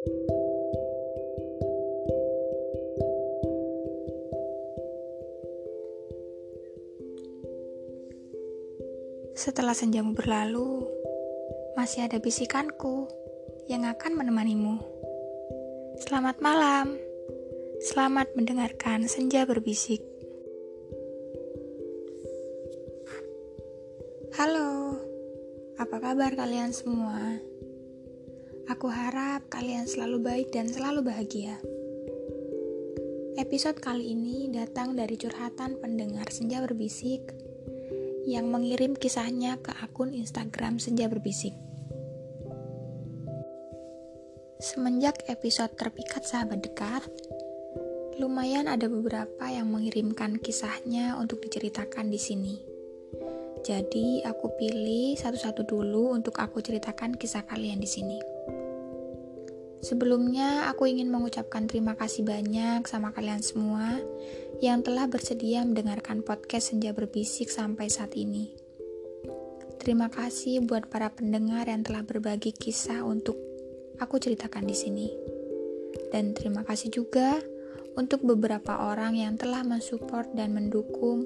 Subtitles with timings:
[0.00, 0.16] Setelah
[9.76, 10.88] senjamu berlalu,
[11.76, 13.12] masih ada bisikanku
[13.68, 14.80] yang akan menemanimu.
[16.00, 16.96] Selamat malam,
[17.84, 20.00] selamat mendengarkan senja berbisik.
[24.32, 24.96] Halo,
[25.76, 27.36] apa kabar kalian semua?
[28.68, 31.56] Aku harap kalian selalu baik dan selalu bahagia.
[33.40, 37.32] Episode kali ini datang dari curhatan pendengar senja berbisik
[38.28, 41.56] yang mengirim kisahnya ke akun Instagram Senja Berbisik.
[44.60, 47.08] Semenjak episode terpikat sahabat dekat,
[48.20, 52.56] lumayan ada beberapa yang mengirimkan kisahnya untuk diceritakan di sini.
[53.60, 58.29] Jadi, aku pilih satu-satu dulu untuk aku ceritakan kisah kalian di sini.
[59.80, 63.96] Sebelumnya, aku ingin mengucapkan terima kasih banyak sama kalian semua
[64.60, 68.52] yang telah bersedia mendengarkan podcast Senja Berbisik sampai saat ini.
[69.80, 73.40] Terima kasih buat para pendengar yang telah berbagi kisah untuk
[73.96, 75.08] aku ceritakan di sini.
[76.12, 77.40] Dan terima kasih juga
[77.96, 81.24] untuk beberapa orang yang telah mensupport dan mendukung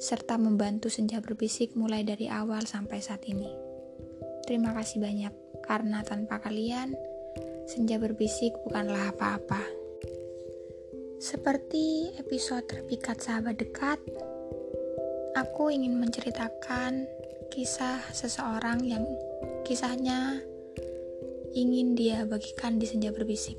[0.00, 3.52] serta membantu Senja Berbisik mulai dari awal sampai saat ini.
[4.48, 5.32] Terima kasih banyak
[5.68, 6.96] karena tanpa kalian
[7.66, 9.58] Senja berbisik bukanlah apa-apa.
[11.18, 13.98] Seperti episode terpikat sahabat dekat,
[15.34, 17.10] aku ingin menceritakan
[17.50, 19.02] kisah seseorang yang
[19.66, 20.38] kisahnya
[21.58, 23.58] ingin dia bagikan di senja berbisik.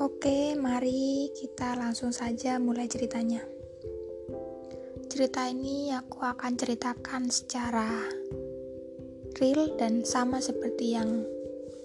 [0.00, 3.44] Oke, mari kita langsung saja mulai ceritanya.
[5.12, 8.08] Cerita ini aku akan ceritakan secara
[9.36, 11.35] real dan sama seperti yang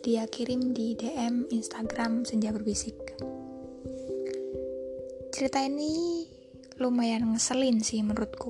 [0.02, 2.98] dia kirim di DM Instagram Senja Berbisik.
[5.30, 6.26] Cerita ini
[6.82, 8.50] lumayan ngeselin sih menurutku.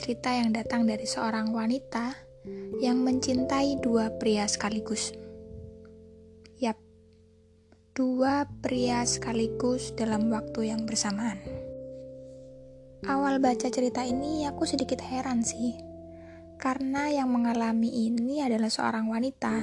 [0.00, 2.16] Cerita yang datang dari seorang wanita
[2.80, 5.12] yang mencintai dua pria sekaligus.
[6.56, 6.80] Yap,
[7.92, 11.36] dua pria sekaligus dalam waktu yang bersamaan.
[13.04, 15.93] Awal baca cerita ini aku sedikit heran sih
[16.64, 19.60] karena yang mengalami ini adalah seorang wanita.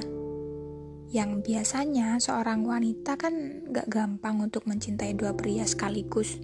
[1.10, 6.38] Yang biasanya seorang wanita kan gak gampang untuk mencintai dua pria sekaligus.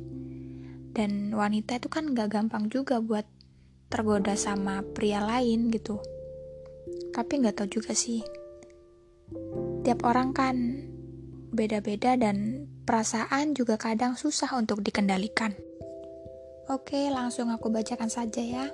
[0.90, 3.22] Dan wanita itu kan gak gampang juga buat
[3.86, 6.02] tergoda sama pria lain gitu.
[7.14, 8.26] Tapi gak tahu juga sih.
[9.86, 10.58] Tiap orang kan
[11.54, 15.54] beda-beda dan perasaan juga kadang susah untuk dikendalikan.
[16.66, 18.66] Oke, langsung aku bacakan saja ya.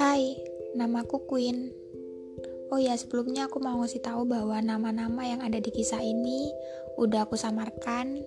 [0.00, 0.32] Hai,
[0.80, 1.76] namaku Queen.
[2.72, 6.48] Oh ya, sebelumnya aku mau ngasih tahu bahwa nama-nama yang ada di kisah ini
[6.96, 8.24] udah aku samarkan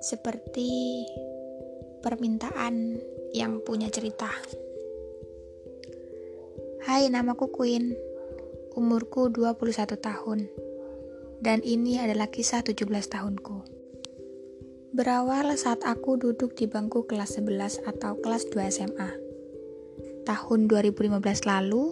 [0.00, 1.04] seperti
[2.00, 3.04] permintaan
[3.36, 4.32] yang punya cerita.
[6.88, 7.92] Hai, namaku Queen.
[8.72, 10.48] Umurku 21 tahun.
[11.44, 13.60] Dan ini adalah kisah 17 tahunku.
[14.96, 19.21] Berawal saat aku duduk di bangku kelas 11 atau kelas 2 SMA
[20.22, 21.90] tahun 2015 lalu,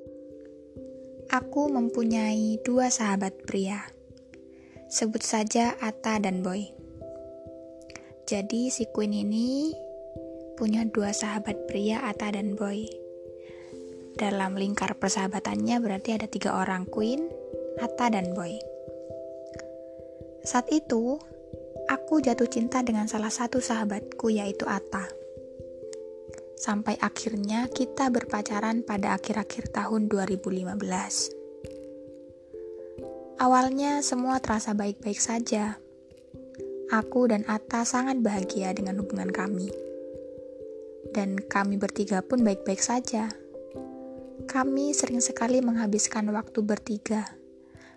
[1.31, 3.87] aku mempunyai dua sahabat pria.
[4.91, 6.71] Sebut saja Ata dan Boy.
[8.27, 9.75] Jadi si Queen ini
[10.59, 12.87] punya dua sahabat pria Ata dan Boy.
[14.19, 17.31] Dalam lingkar persahabatannya berarti ada tiga orang Queen,
[17.79, 18.59] Ata dan Boy.
[20.43, 21.19] Saat itu,
[21.87, 25.20] aku jatuh cinta dengan salah satu sahabatku yaitu Ata
[26.61, 30.77] sampai akhirnya kita berpacaran pada akhir-akhir tahun 2015.
[33.41, 35.81] Awalnya semua terasa baik-baik saja.
[36.93, 39.73] Aku dan Atta sangat bahagia dengan hubungan kami.
[41.17, 43.33] Dan kami bertiga pun baik-baik saja.
[44.45, 47.25] Kami sering sekali menghabiskan waktu bertiga,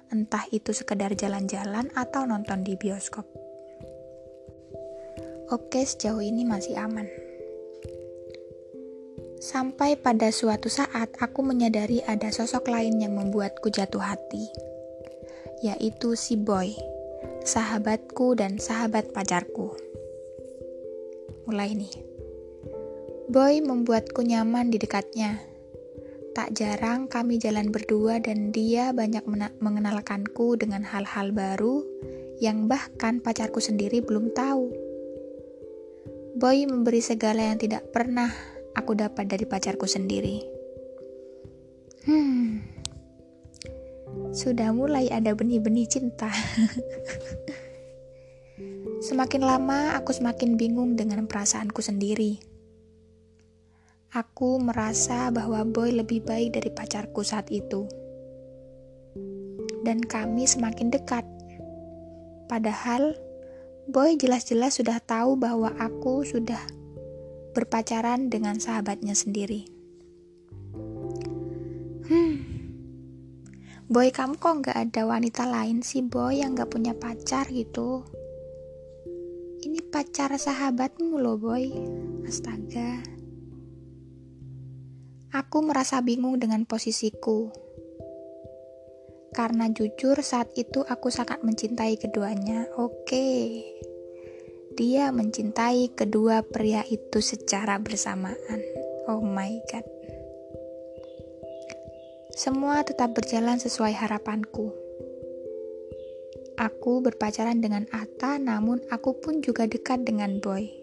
[0.07, 3.27] entah itu sekedar jalan-jalan atau nonton di bioskop.
[5.51, 7.22] Oke, sejauh ini masih aman.
[9.43, 14.47] Sampai pada suatu saat aku menyadari ada sosok lain yang membuatku jatuh hati,
[15.59, 16.71] yaitu si Boy,
[17.43, 19.75] sahabatku dan sahabat pacarku.
[21.43, 21.91] Mulai nih.
[23.27, 25.43] Boy membuatku nyaman di dekatnya.
[26.31, 29.27] Tak jarang kami jalan berdua dan dia banyak
[29.59, 31.83] mengenalkanku dengan hal-hal baru
[32.39, 34.71] yang bahkan pacarku sendiri belum tahu.
[36.39, 40.41] Boy memberi segala yang tidak pernah aku dapat dari pacarku sendiri.
[42.03, 42.59] Hmm,
[44.35, 46.29] sudah mulai ada benih-benih cinta.
[49.07, 52.39] semakin lama aku semakin bingung dengan perasaanku sendiri.
[54.13, 57.89] Aku merasa bahwa Boy lebih baik dari pacarku saat itu.
[59.81, 61.25] Dan kami semakin dekat.
[62.45, 63.17] Padahal
[63.89, 66.61] Boy jelas-jelas sudah tahu bahwa aku sudah
[67.53, 69.69] berpacaran dengan sahabatnya sendiri.
[72.03, 72.53] Hmm,
[73.93, 78.01] Boy kamu kok nggak ada wanita lain sih Boy yang nggak punya pacar gitu?
[79.61, 81.69] Ini pacar sahabatmu loh Boy.
[82.25, 83.05] Astaga.
[85.29, 87.53] Aku merasa bingung dengan posisiku.
[89.33, 92.69] Karena jujur saat itu aku sangat mencintai keduanya.
[92.77, 93.61] Oke.
[94.73, 98.57] Dia mencintai kedua pria itu secara bersamaan.
[99.05, 99.85] Oh my god.
[102.33, 104.73] Semua tetap berjalan sesuai harapanku.
[106.57, 110.73] Aku berpacaran dengan Atta, namun aku pun juga dekat dengan Boy.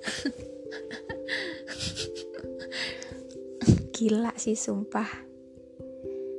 [4.00, 5.28] Gila sih, sumpah.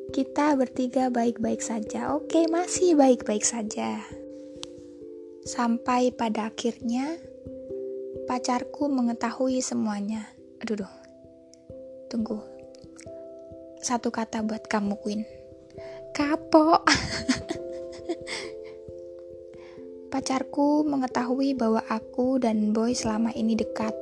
[0.10, 2.18] Kita bertiga baik-baik saja.
[2.18, 4.02] Oke, masih baik-baik saja.
[5.42, 7.18] Sampai pada akhirnya
[8.30, 10.30] pacarku mengetahui semuanya.
[10.62, 10.94] Aduh, duh.
[12.14, 12.38] Tunggu.
[13.82, 15.26] Satu kata buat kamu, Queen.
[16.14, 16.86] Kapok.
[20.14, 23.96] Pacarku mengetahui bahwa aku dan Boy selama ini dekat.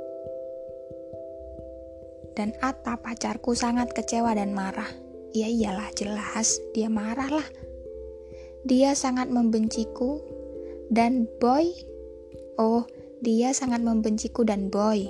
[2.35, 4.89] Dan Ata pacarku sangat kecewa dan marah.
[5.31, 7.47] Ya iyalah jelas, dia marah lah.
[8.65, 10.38] Dia sangat membenciku
[10.89, 11.69] dan Boy.
[12.57, 12.83] Oh,
[13.21, 15.07] dia sangat membenciku dan Boy.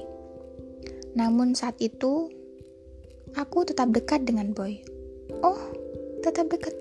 [1.16, 2.30] Namun saat itu,
[3.34, 4.84] aku tetap dekat dengan Boy.
[5.42, 5.58] Oh,
[6.22, 6.76] tetap dekat.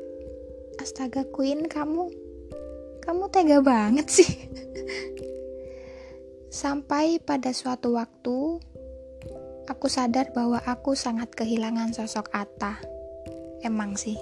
[0.79, 2.11] Astaga, Queen, kamu,
[3.03, 4.31] kamu tega banget sih.
[6.63, 8.63] Sampai pada suatu waktu,
[9.67, 12.79] aku sadar bahwa aku sangat kehilangan sosok Ata.
[13.63, 14.15] Emang sih,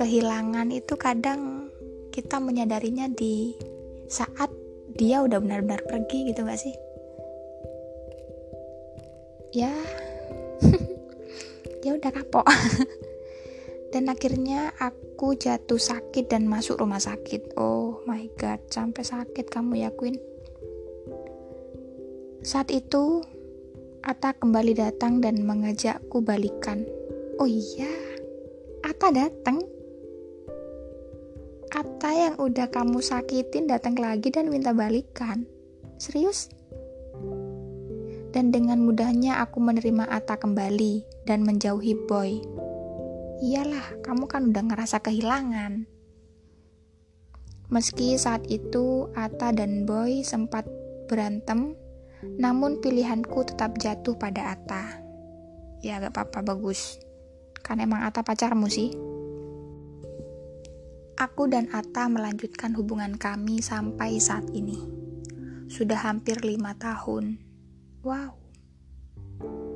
[0.00, 1.68] kehilangan itu kadang
[2.08, 3.52] kita menyadarinya di
[4.06, 4.50] saat
[4.96, 6.74] dia udah benar-benar pergi gitu gak sih?
[9.54, 9.72] Ya.
[11.86, 12.42] Ya udah kapok.
[13.94, 17.54] Dan akhirnya aku jatuh sakit dan masuk rumah sakit.
[17.54, 20.18] Oh my god sampai sakit kamu ya Queen.
[22.42, 23.22] Saat itu
[24.02, 26.82] Ata kembali datang dan mengajakku balikan.
[27.38, 27.90] Oh iya
[28.82, 29.62] Ata datang
[31.86, 35.46] Atta yang udah kamu sakitin datang lagi dan minta balikan.
[36.02, 36.50] Serius?
[38.34, 42.42] Dan dengan mudahnya aku menerima Atta kembali dan menjauhi Boy.
[43.38, 45.86] Iyalah, kamu kan udah ngerasa kehilangan.
[47.70, 50.66] Meski saat itu Atta dan Boy sempat
[51.06, 51.78] berantem,
[52.34, 55.06] namun pilihanku tetap jatuh pada Atta.
[55.86, 56.98] Ya gak apa-apa bagus.
[57.62, 59.15] Kan emang Atta pacarmu sih.
[61.16, 64.76] Aku dan Atta melanjutkan hubungan kami sampai saat ini.
[65.64, 67.40] Sudah hampir lima tahun.
[68.04, 68.36] Wow,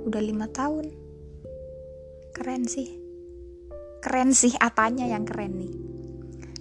[0.04, 0.92] udah lima tahun.
[2.36, 2.92] Keren sih.
[4.04, 5.72] Keren sih Atanya yang keren nih.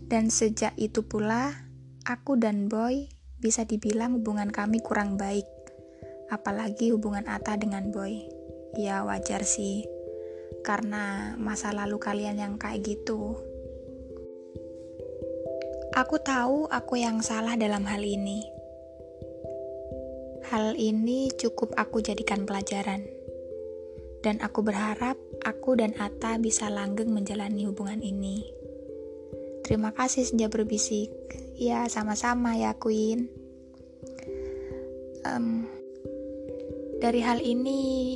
[0.07, 1.67] Dan sejak itu pula,
[2.07, 3.11] aku dan Boy
[3.43, 5.43] bisa dibilang hubungan kami kurang baik.
[6.31, 8.31] Apalagi hubungan Atta dengan Boy.
[8.79, 9.83] Ya wajar sih,
[10.63, 13.48] karena masa lalu kalian yang kayak gitu
[15.99, 18.39] Aku tahu aku yang salah dalam hal ini.
[20.47, 23.03] Hal ini cukup aku jadikan pelajaran.
[24.23, 28.47] Dan aku berharap aku dan Ata bisa langgeng menjalani hubungan ini.
[29.67, 31.11] Terima kasih senja berbisik.
[31.59, 33.27] Ya, sama-sama ya, Queen.
[35.27, 35.67] Um,
[37.03, 38.15] dari hal ini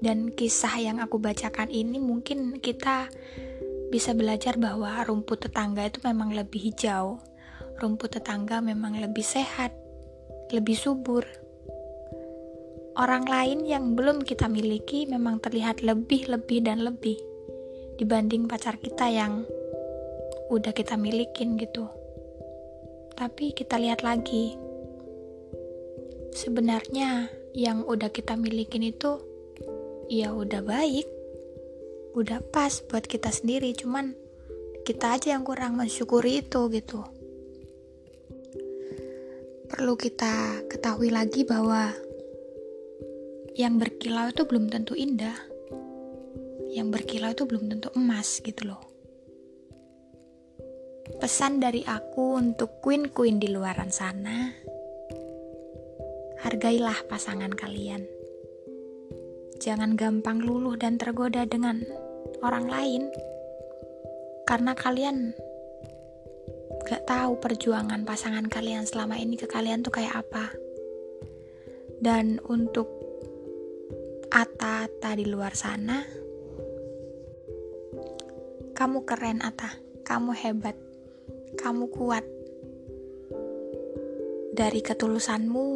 [0.00, 3.12] dan kisah yang aku bacakan ini mungkin kita
[3.88, 7.20] bisa belajar bahwa rumput tetangga itu memang lebih hijau.
[7.80, 9.72] Rumput tetangga memang lebih sehat,
[10.52, 11.24] lebih subur.
[12.98, 17.16] Orang lain yang belum kita miliki memang terlihat lebih, lebih, dan lebih
[17.96, 19.46] dibanding pacar kita yang
[20.50, 21.86] udah kita milikin gitu.
[23.14, 24.58] Tapi kita lihat lagi,
[26.34, 29.18] sebenarnya yang udah kita milikin itu
[30.06, 31.17] ya udah baik
[32.18, 34.10] udah pas buat kita sendiri cuman
[34.82, 37.04] kita aja yang kurang mensyukuri itu gitu.
[39.68, 41.92] Perlu kita ketahui lagi bahwa
[43.52, 45.36] yang berkilau itu belum tentu indah.
[46.72, 48.80] Yang berkilau itu belum tentu emas gitu loh.
[51.20, 54.56] Pesan dari aku untuk queen-queen di luaran sana,
[56.40, 58.08] hargailah pasangan kalian.
[59.60, 61.84] Jangan gampang luluh dan tergoda dengan
[62.44, 63.02] orang lain,
[64.46, 65.32] karena kalian
[66.88, 70.54] gak tahu perjuangan pasangan kalian selama ini ke kalian tuh kayak apa.
[71.98, 72.86] Dan untuk
[74.28, 76.04] Ata-Ata di luar sana,
[78.76, 79.72] kamu keren Ata,
[80.04, 80.76] kamu hebat
[81.56, 82.24] kamu kuat.
[84.54, 85.68] Dari ketulusanmu,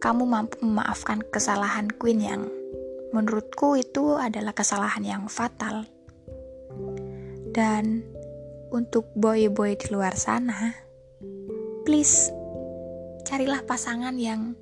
[0.00, 2.42] kamu mampu memaafkan kesalahan Queen yang
[3.14, 5.84] menurutku itu adalah kesalahan yang fatal.
[7.52, 8.04] Dan
[8.68, 10.76] untuk boy-boy di luar sana,
[11.88, 12.30] please
[13.24, 14.54] carilah pasangan yang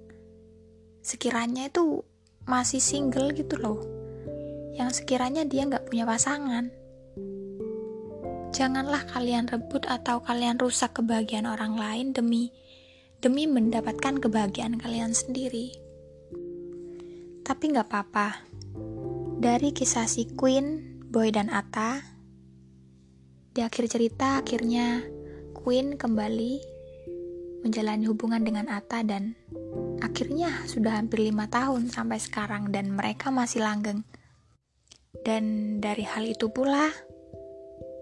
[1.02, 2.02] sekiranya itu
[2.46, 3.80] masih single gitu loh.
[4.76, 6.86] Yang sekiranya dia nggak punya pasangan
[8.56, 12.48] Janganlah kalian rebut atau kalian rusak kebahagiaan orang lain demi
[13.20, 15.76] demi mendapatkan kebahagiaan kalian sendiri.
[17.46, 18.42] Tapi nggak apa-apa.
[19.38, 22.02] Dari kisah si Queen, Boy dan Ata,
[23.54, 25.06] di akhir cerita akhirnya
[25.54, 26.74] Queen kembali
[27.62, 29.38] menjalani hubungan dengan Ata dan
[30.02, 34.02] akhirnya sudah hampir lima tahun sampai sekarang dan mereka masih langgeng.
[35.22, 36.90] Dan dari hal itu pula,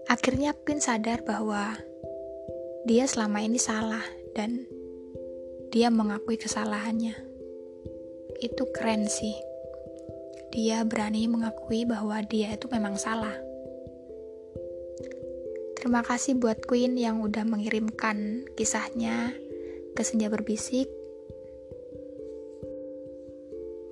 [0.05, 1.73] Akhirnya Pin sadar bahwa
[2.85, 4.05] dia selama ini salah
[4.37, 4.69] dan
[5.73, 7.17] dia mengakui kesalahannya.
[8.39, 9.35] Itu keren sih.
[10.55, 13.35] Dia berani mengakui bahwa dia itu memang salah.
[15.75, 19.35] Terima kasih buat Queen yang udah mengirimkan kisahnya
[19.93, 20.89] ke Senja Berbisik.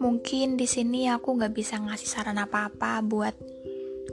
[0.01, 3.35] Mungkin di sini aku nggak bisa ngasih saran apa-apa buat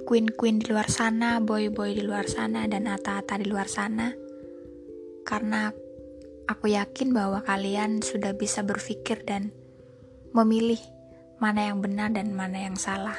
[0.06, 4.14] queen-queen di luar sana, boy-boy di luar sana, dan ata-ata di luar sana.
[5.26, 5.70] Karena
[6.46, 9.50] aku yakin bahwa kalian sudah bisa berpikir dan
[10.36, 10.80] memilih
[11.40, 13.16] mana yang benar dan mana yang salah.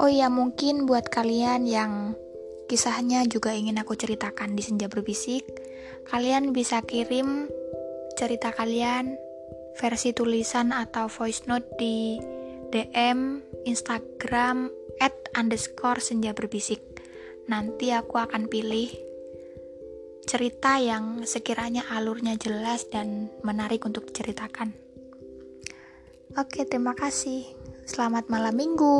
[0.00, 2.18] Oh iya, mungkin buat kalian yang
[2.66, 5.46] kisahnya juga ingin aku ceritakan di Senja Berbisik,
[6.10, 7.46] kalian bisa kirim
[8.18, 9.14] cerita kalian
[9.74, 12.18] versi tulisan atau voice note di
[12.70, 14.70] DM Instagram
[15.02, 16.82] at underscore senja berbisik.
[17.50, 18.90] Nanti aku akan pilih
[20.24, 24.72] cerita yang sekiranya alurnya jelas dan menarik untuk diceritakan.
[26.34, 27.46] Oke, terima kasih.
[27.86, 28.96] Selamat malam minggu.